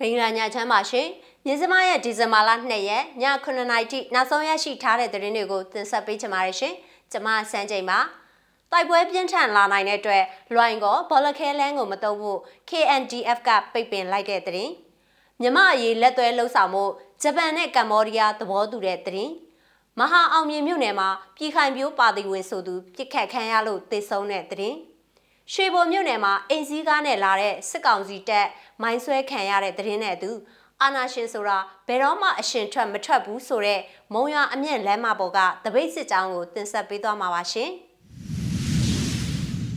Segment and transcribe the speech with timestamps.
[0.00, 1.08] ဘင်္ဂလားညချမ်းပါရှင်။
[1.46, 6.74] မြစမရဲ့ဒီဇင်ဘာလ2ရက်ည9:00နာရီထိနောက်ဆုံးရရှိထားတဲ့သတင်းတွေကိုတင်ဆက်ပေးချင်ပါတယ်ရှင်။
[7.12, 7.98] ကျွန်မစန်းချိန်ပါ။
[8.70, 10.24] တိုက်ပွဲပြင်းထန်လာနိုင်တဲ့အတွက်
[10.54, 12.38] လွိုင်ကောဘောလခဲလန်းကိုမတုံဖို့
[12.70, 14.72] KNDF ကပိတ်ပင်လိုက်တဲ့သတင်း။
[15.40, 16.84] မြမအရေးလက်သွဲလှုပ်ဆောင်မှု
[17.22, 19.32] ဂျပန်နဲ့ကမ္ဘောဒီးယားသဘောတူတဲ့သတင်း။
[19.98, 24.78] မဟာအောင်မြင်မြို့နယ်မှာပြည်ခိုင်ပြိုးပါတီဝင်ဆိုသူပြစ်ခတ်ခံရလို့တေဆုံးတဲ့သတင်း။
[25.54, 28.46] ရွှေဘုံမြို့နယ်မှာအိမ်စည်းကားနဲ့လာတဲ့စစ်ကောင်စီတပ်
[28.82, 30.32] မိုင်းဆွဲခံရတဲ့သတင်းနဲ့အတူ
[30.82, 31.58] အာနာရှင်ဆိုတာ
[31.88, 33.82] ဘယ်တော့မှအရှင်ထွက်မထွက်ဘူးဆိုတော့
[34.14, 37.70] မုံရအမြင့်လမ်းမပေါ်ကတပိတ်စစ်ကြောင်းကိုတင်ဆက်ပေးသွားမှာပါရှင်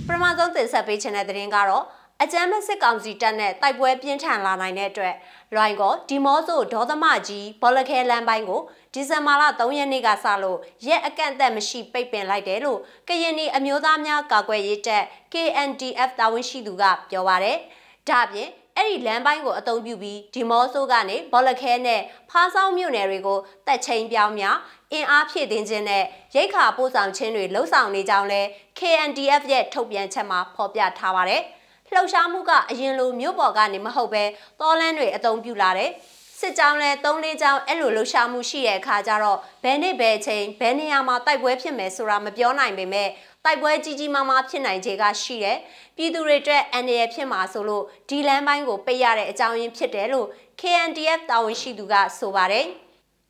[0.08, 1.84] ပထမဆုံးတင်ဆက်ပေးချင်တဲ့သတင်းကတော့
[2.22, 5.16] အကြမ်းမဲ့စစ်ကောင်စီတပ်နဲ့တိုက်ပွဲပြင်းထန်လာနိုင်တဲ့အတွက်
[5.56, 8.62] လွိုင်ကောဒီမော့ဆိုဒေါသမကြီးဘောလခဲလမ်းပိုင်းကို
[8.94, 15.04] ဒီဇင်ဘာလ3ရက်နေ့ကစလို့ရက်အကန့်အသတ်မရှိပိတ်ပင်လိုက်တယ်လို့ကရင်နီအမျိုးသားများကာကွယ်ရေးတပ်
[15.34, 17.58] KNDF တာဝန်ရှိသူကပြောပါရယ်။
[18.10, 24.58] ဒါပြင်အဲ့ဒီလမ်းပိုင်းကိုအသုံးပြုပြီးဒီမော့ဆိုကနေဘောလခဲနဲ့ဖားဆောင်မြို့နယ်တွေကိုတက်ချိန်ပြောင်းများ
[24.94, 26.04] အင်အားဖြည့်တင်းခြင်းနဲ့
[26.36, 28.42] ရိတ်ခါပို့ဆောင်ခြင်းတွေလှုံ့ဆော်နေကြောင်းလဲ
[28.80, 31.44] KNDF ရဲ့ထုတ်ပြန်ချက်မှာဖော်ပြထားပါရယ်။
[31.92, 34.24] လှုပ်ရှားမှုကအရင်လိုမြို့ပေါ်ကနေမဟုတ်ပဲ
[34.60, 35.92] တောလန်းတွေအုံပြူလာတယ်
[36.40, 43.10] စစ်ကြောင်းလဲ၃၄ကြောင်းအဲ့လိုလှုပ်ရှားမှုရှိတဲ့အခါကျတော့ဘယ်နေ့ဘယ်ချိန်ဘယ်နေရာမှာတိုက်ပွဲဖြစ်မယ်ဆိုတာမပြောနိုင်ပေမဲ့
[43.46, 45.58] တိုက်ပွဲကြီးကြီးမားမားဖြစ်နိုင်ခြေကရှိတယ်
[45.98, 50.28] ပြည်သူတွေအတွက်အန္တရာယ်ဖြစ်မှာဆိုလို့ဒီလမ်းပိုင်းကိုပိတ်ရတဲ့အကြောင်းရင်းဖြစ်တယ်လို့
[50.60, 52.66] KNDF တာဝန်ရှိသူကဆိုပါတယ်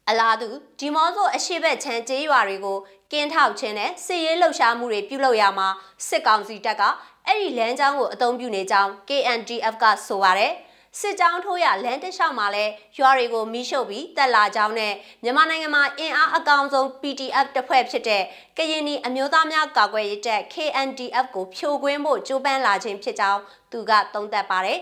[0.09, 2.77] အလားတူဒီမော့ဆိုအရှိဘက်ချမ်းကျေးရွာတွေကို
[3.11, 5.67] ကင်းထောက်ခြင်းနဲ့စစ်ရေးလှုပ်ရှားမှုတွေပြုလုပ်ရမှာ
[6.07, 6.83] စစ်ကောင်စီတပ်က
[7.27, 10.53] အဲ့ဒီလမ်းကြောင်းကိုအသုံးပြုနေကြောင်း KNDF ကဆိုပါတယ်
[10.99, 12.65] စစ်ကြောင်းထိုးရလမ်းတစ်လျှောက်မှာလဲ
[12.97, 14.93] ရွာတွေကိုမီးရှို့ပြီးတက်လာကြောင်းနဲ့
[15.23, 18.23] မြန်မာနိုင်ငံမှာအင်အားအကောင်ဆုံး PDF တပ်ဖွဲ့ဖြစ်တဲ့
[18.57, 24.79] ကရင်နီအမျိုးသားများကာကွယ်ရေးတပ် KNDF ကိုဖြိုခွင်းဖို့ကြိုးပမ်းလာခြင်းဖြစ်ကြောင်းသူကသုံးသပ်ပါတယ်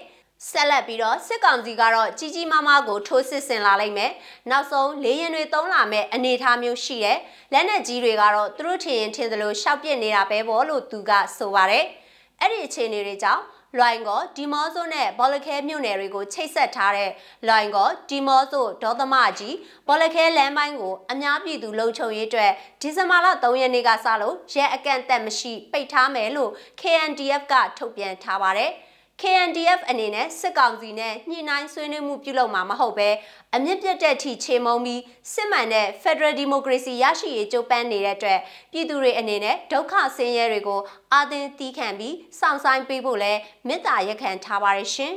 [0.50, 4.12] ဆက်လက်ပြီးတော့စစ်ကောင်စီကတော့ကြီးကြီးမားမားကိုထိုးစစ်ဆင်လာလိမ့်မယ်။
[4.50, 7.18] နောက်ဆုံးလေရင်တွေတုံးလာမဲ့အနေအထားမျိုးရှိတယ်။
[7.54, 11.86] လက်နက်ကြီးတွေကတော့သူတို့ထင်ရင်ထင်သလိုရှောက်ပစ်နေတာပဲပေါ့လို့သူကဆိုပါတယ်။
[12.42, 13.44] အဲ့ဒီအခြေအနေတွေကြောင့်
[13.78, 17.12] လွိုင်ကောဒီမော့ဆိုနဲ့ဘောလခဲမြို့နယ်တွေကိုချိတ်ဆက်ထားတဲ့
[17.48, 19.56] လွိုင်ကောဒီမော့ဆိုဒေါသမကြီး
[19.88, 22.52] ဘောလခဲလမ်းပိုင်းကိုအများပြည်သူလုံခြုံရေးအတွက်
[22.82, 26.52] ဒီဇင်ဘာလ3ရက်နေ့ကစလို့ရဲအကန့်အသတ်မရှိပိတ်ထားမယ်လို့
[26.82, 28.74] KNDF ကထုတ်ပြန်ထားပါတယ်။
[29.22, 33.10] KNDF အနေနဲ့စစ်ကောင်စီနဲ့ညှိနှိုင်းဆွေးနွေးမှုပြုလုပ်မှာမဟုတ်ပဲ
[33.56, 35.02] အမြင့်ပြတ်တဲ့ထိချေမုံပြီး
[35.34, 38.40] စစ်မှန်တဲ့ Federal Democracy ရရှိရေးကြိုးပမ်းနေတဲ့အတွက်
[38.72, 40.82] ပြည်သူတွေအနေနဲ့ဒုက္ခဆင်းရဲတွေကို
[41.14, 43.34] အာသင်တီးခံပြီးစောင့်ဆိုင်ပေးဖို့လဲ
[43.68, 45.14] မေတ္တာရက်ခံထားပါရရှင်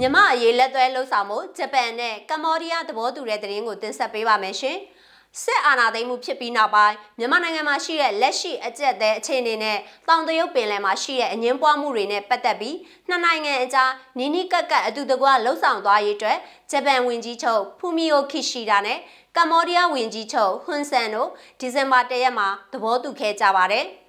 [0.00, 4.78] မြမအရေးလက်သွဲလှုပ်ဆောင်မှုဂျပန်နဲ့ကမ္ဘောဒီးယားသဘောတူတဲ့သတင်းကိုတင်ဆက်ပေးပါမယ်ရှင်။
[5.42, 9.78] စစ်အာဏာသိမ်းမှုဖြစ်ပြီးနောက်ပိုင်းမြန်မာနိုင်ငံမှာရှိတဲ့လက်ရှိအကျက်တဲ့အခြေအနေနဲ့
[10.08, 12.76] တောင်တရုတ်ပင်လယ်မှာရှိတဲ့အငင်းပွားမှုတွေနဲ့ပတ်သက်ပြီး
[13.08, 16.38] နှစ်နိုင်ငံအကြားနီးနီးကပ်ကပ်အတူတကွလှုပ်ဆောင်သွားရေးအတွက်
[16.70, 18.98] ဂျပန်ဝန်ကြီးချုပ်ဖူမီယိုခီရှီဒါနဲ့
[19.36, 21.28] ကမ္ဘောဒီးယားဝန်ကြီးချုပ်ဟွန်ဆန်တို့
[21.60, 23.86] ဒီဇင်ဘာ၁ရက်မှာသဘောတူခဲ့ကြပါတယ်။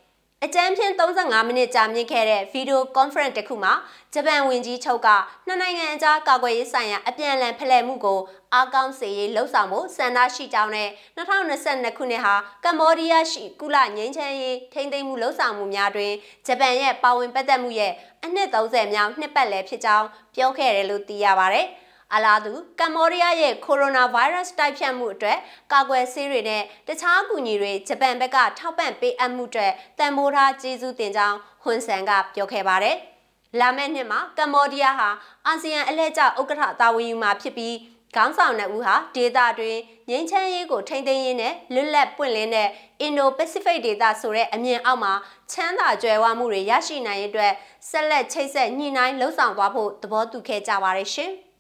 [0.48, 3.74] အကြမ်းဖျင်း35မိနစ်ကြာမြင့်ခဲ့တဲ့ဗီဒီယိုကွန်ဖရင့်တစ်ခုမှာ
[4.14, 5.08] ဂျပန်ဝန်ကြီးချုပ်က
[5.48, 8.20] နှစ်နိုင်ငံအကြားကာကွယ်ရေးဆိုင်ရာအပြန်အလှန်ဖလှယ်မှုကို
[8.54, 12.36] အားကောင်းစေရေးလှုံ့ဆော်မှုစံနာရှိကြောင်းနဲ့2022ခုနှစ်ဟာ
[12.66, 16.14] ကမ္ဘောဒီးယားရှိကုလငြိမ်းချမ်းရေးထိန်းသိမ်းမှုလှုံ့ဆော်မှုများတွင်
[16.48, 17.92] ဂျပန်ရဲ့ပါဝင်ပတ်သက်မှုရဲ့
[18.24, 21.68] အနှစ်30မြောက်နှစ်ပတ်လည်ဖြစ်ကြောင်းပြောခဲ့တယ်လို့သိရပါတယ်။
[22.14, 25.38] အလားတူကမ္ဘောဒီးယားရဲ့ကိုရိုနာဗိုင်းရပ်စ်တိုက်ဖြတ်မှုအတွက်
[25.72, 32.98] ကာကွယ်ဆေးတွေနဲ့တခြားအကူအညီတွေဂျပန်ဘက်ကထောက်ပံ့ပေးအပ်မှုအတွက်တန်ဖိုးထားကျေးဇူးတင်ကြောင်းဟွန်ဆန်ကပြောခဲ့ပါတယ်။
[33.60, 35.10] လာမယ့်နှစ်မှာကမ္ဘောဒီးယားဟာ
[35.48, 37.76] အာဆီယံအလှည့်ကျဥက္ကဋ္ဌတာဝန်ယူမှာဖြစ်ပြီး
[38.16, 39.78] ခေါင်းဆောင်နှစ်ဦးဟာဒေသတွင်
[40.10, 42.70] ငြိမ်းချမ်းရေးကိုထိန်းသိမ်းရေးနဲ့လွတ်လပ်ပွင့်လင်းတဲ့
[43.02, 45.14] အင်ဒိုပစိဖိတ်ဒေသဆိုတဲ့အမြင်အောက်မှာ
[45.52, 47.54] ချမ်းသာကြွယ်ဝမှုတွေရရှိနိုင်ရေးအတွက်
[47.90, 51.32] ဆက်လက်ချိတ်ဆက်ညှိနှိုင်းလှုံ့ဆော်သွားဖို့သဘောတူခဲ့ကြပါတယ်ရှင်။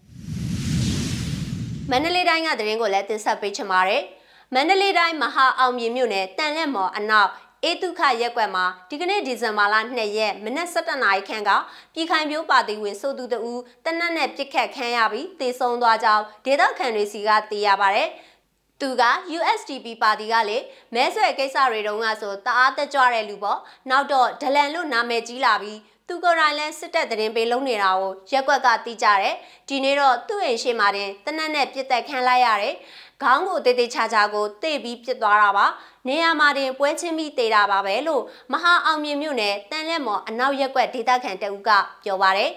[1.91, 4.03] မန္တလေးတိုင်းကသတင်းကိုလည်းတင်ဆက်ပေးချင်ပါတယ်။
[4.53, 7.29] မန္တလေးတိုင်းမဟာအောင်မြင်မြို့နယ်တန်လက်မော်အနောက်
[7.63, 11.51] အေတုခရက်ကွက်မှာဒီကနေ့ဒီဇင်ဘာလ2ရက်မနက်7:00နာရီခန့်က
[11.93, 18.01] ပြည်ခိုင်ပြိုးပါတီဝင်ဆိုသူတဦးတနက်နဲ့ပြစ်ခတ်ခံရပြီးတေဆုံးသွားကြောင်းဒေသခံတွေစီကသိရပါဗျ။
[18.81, 19.03] သူက
[19.37, 20.57] USDP ပါတီကလေ
[20.93, 23.59] မဲဆွဲကိစ္စတွေတုန်းကဆိုတအားတက်ကြွတဲ့လူပေါ့
[23.89, 25.79] နောက်တော့ဒလန်လို့နာမည်ကြီးလာပြီး
[26.09, 29.35] သူကိုယ်တိုင်လည်းစစ်တပ်သတင်းပေးလုံးနေတာကိုရက်ွက်ကသိကြတယ်
[29.67, 32.75] ဒီနေ့တော့သူ့အိမ်ရှိမှတင်တနက်နဲ့ပြစ်သက်ခံလိုက်ရတယ်
[33.23, 35.65] ခေါင်းကိုတေးသေးချာချာကိုတေ့ပြီးပြစ်သွားတာပါ
[36.07, 41.69] နေရာမှာတင်ပွဲချင်းပြီးတေးတာပါပဲလို့မဟာအောင်မြင်မြို့နယ်တန်လက်မော်အနောက်ရက်ွက်ဒေသခံတအုပ်က
[42.03, 42.51] ပြောပါတယ်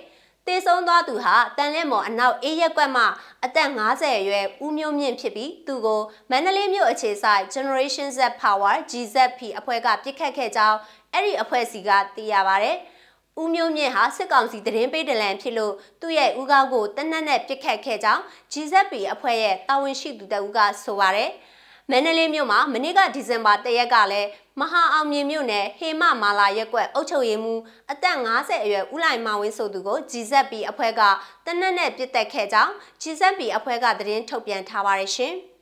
[0.46, 3.04] တေဆုံးသွားသူဟာတန်လက်မော်အနောက်အေးရက်ကွက်မှ
[3.44, 6.00] အသက်50အရွယ်ဦးမျိုးမြင့်ဖြစ်ပြီးသူကို
[6.30, 10.78] မန္တလေးမြို့အခြေဆိုင် Generation Z Power GZP အဖွဲ့ကပြစ်ခတ်ခဲ့ကြောင်း
[11.12, 12.72] အဲ့ဒီအဖွဲ့စီကသိရပါဗျ။
[13.40, 21.30] ဦးဦးမျိုးမြင့်ဟာစစ်ကောင်စီသတင်းပေးတယ်လန်ဖြစ်လို့သူ့ရဲ့ဦးကောက်ကိုတနက်နဲ့ပြစ်ခတ်ခဲ့ကြောင်း GZP အဖွဲ့ရဲ့တာဝန်ရှိသူတဦးကဆိုပါတယ်။
[21.90, 24.28] မန္တလေးမြို့မှာမနေ့ကဒီဇင်ဘာ၁ရက်ကလည်း
[24.60, 27.60] မဟာအောင်မြင်မြို့နယ်ဟေမမာလာရက်ကွက်အုပ်ချုပ်ရေးမှူး
[27.92, 31.02] အသက်50အရွယ်ဦးလိုက်မဝင်းဆိုသူကို GZP အဖွဲ့က
[31.46, 35.34] တနက်နဲ့ပြစ်တက်ခဲ့ကြောင်း GZP အဖွဲ့ကသတင်းထုတ်ပြန်ထားပါတယ်ရှင်။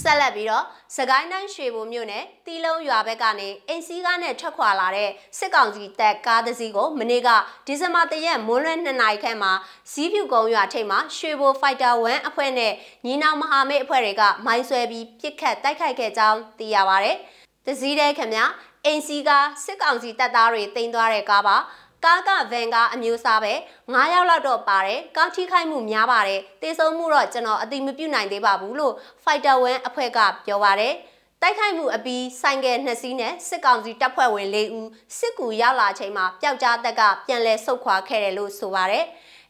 [0.00, 0.64] ဆက်လက်ပြီးတော့
[0.96, 7.28] စကိုင်းတိုင်းရွှေဘုံမြို့နယ်တီလုံးရွာဘက်ကနေအိမ်စီးကားနဲ့ထွက်ခွာလာတဲ့စစ်ကောင်စီတပ်ကားတစ်စီးကိုမနေ့က
[7.66, 9.52] ဒီဇင်ဘာ၁ရက်မွန်းလွဲ2နာရီခန့်မှာ
[9.92, 12.72] ဇီးဖြူကုန်းရွာထိပ်မှာရွှေဘိုဖိုက်တာ1အဖွဲ့နဲ့
[13.06, 17.10] ညီနောင်မဟာမိတ်အဖွဲ့တွေကမိုင်းဆွဲပြီးပစ်ခတ်တိုက်ခိုက်ခဲ့ကြောင်းသိရပါဗျ။
[17.66, 18.40] တစည်းတဲ့ခင်ဗျ
[18.84, 21.56] အိမ်စီးကားစစ်ကောင်စီတပ်သားတွေတင်သွားတဲ့ကားပါ
[22.04, 23.52] ကားကဗန်ကားအမျိုးအစားပဲ
[23.92, 28.94] 9ယောက်လောက်တော့ပါတယ်ကားထိခိုက်မှုများပါတယ်တေဆုံးမှုတော့ကျွန်တော်အတိမပြုတ်နိုင်သေးပါဘူးလို့
[29.24, 30.94] Fighter 1အဖွဲ့ကပြောပါတယ်
[31.42, 34.88] တိုက်ခိုက်မှုအပြီးဆိုင်ကယ်နှစ်စီးနဲ့စစ်ကောင်စီတပ်ဖွဲ့ဝင်၄ဦး
[35.18, 39.04] စစ်ကူရောက်လာချိန်မှာပျောက်ကြားတက်ကပြန်လဲဆုတ်ခွာခဲ့တယ်လို့ဆိုပါတယ်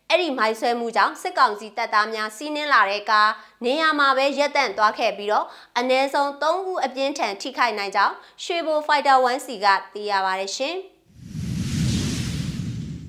[0.09, 3.31] အဲ့ဒီမိုင်းဆွဲမှုကြောင့်စစ်ကောင်စီတပ်သားများစီးနင်းလာတဲ့ကား
[3.65, 5.47] နေရာမှာပဲရက်တန့်သွားခဲ့ပြီးတော့
[5.79, 8.15] အ ਨੇ ဆုံး၃ဦးအပြင်းထန်ထိခိုက်နိုင်ကြောင်း
[8.45, 10.79] ရွှေဘို Fighter 1C ကသိရပါတယ်ရှင်။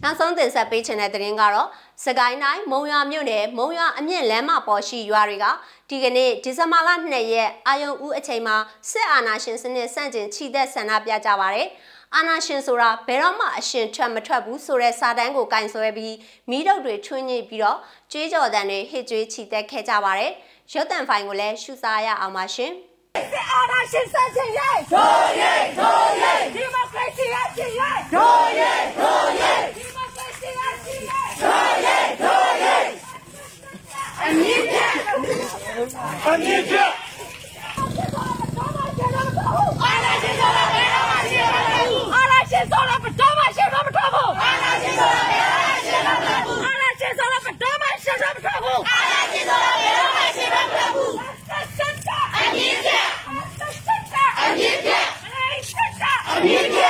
[0.03, 1.67] နောက်ဆုံးတင်ဆက်ပေးချင်တဲ့သတင်းကတော့
[2.05, 5.45] စကိုင်းတိုင်းမုံရွာမြို့နယ်မုံရွာအမြင့်လမ်းမပေါ်ရှိရွာတွေက
[5.89, 8.55] ဒီကနေ့ဒီဇင်ဘာလ2ရက်အာယုံဦးအချိန်မှာ
[8.89, 11.67] စစ်အာဏာရှင်စနစ်ဆန့်ကျင်ချီတက်ဆန္ဒပြကြပါတယ်။
[12.15, 16.15] အာဏာရှင်ဆိုတာဘယ်တော့မှအရှင်ထွက်မထွက်ဘူးဆိုတဲ့စာတမ်းကိုကင်ဆွဲပြီး
[16.49, 17.77] မိတို့တွေထွင်းညစ်ပြီးတော့
[18.11, 20.31] ကြွေးကြော်တန်တွေဟစ်ကြွေးချီတက်ခဲ့ကြပါတယ်။
[20.73, 22.73] ရုပ်တံဖိုင်ကိုလည်းရှုစားရအောင်ပါရှင်။
[23.31, 32.87] စစ်အာဏာရှင်စန့်ကျင်ရေးဒိုးရေးဒိုးရေးဒီမိုကရေစီအကျင့်ရေးဒိုးရေးဒိုးရေးဒီမိုကရေစီအကျင့်ရေးဒိုးရေးဒိုးရေး
[34.21, 34.77] အမြင့်ပြ
[35.23, 36.77] အမြင့်ပြ
[39.73, 51.13] အာဏာရှင်ဆိုတာဘယ်တော့မှရှိရမှာမဟုတ်ဘူးအာဏာရှင်ဆိုတာဘယ်တော့မှရှိရမှာမဟုတ်ဘူးအာဏာရှင်ဆိုတာဘယ်တော့မှရှိရမှာမဟုတ်ဘူးအာဏာရှင်ဆိုတာဘယ်တော့မှရှိရမှာမဟုတ်ဘူးအာဏာရှင်ဆိုတာဘယ်တော့မှရှိရမှာမဟုတ်ဘူး
[52.35, 52.91] အမြင့်ပြ
[54.39, 54.91] အမြင့်ပြ
[56.29, 56.81] အမြင့်ပြ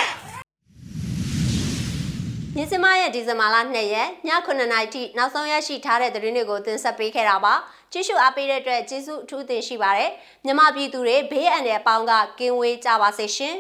[3.04, 7.54] မြင်းစမရဲ့ဒီဇင်ဘာလ2ရက်ည9:00နာရီထိနောက်ဆုံးရရှိထားတဲ့သတင်းတွေကိုတင်ဆက်ပေးခဲ့တာပါ
[7.92, 10.12] ကြည့်ရှုအားပေးတဲ့အတွက်ကျေးဇူးအထူးတင်ရှိပါတယ်
[10.46, 13.56] မြမပြည်သူတွေဘေးအန္တရာယ်ပေါင်းကကင်းဝေးကြပါစေရှင်